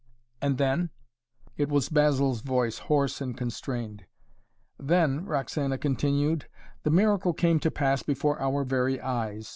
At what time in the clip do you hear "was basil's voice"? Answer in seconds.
1.69-2.79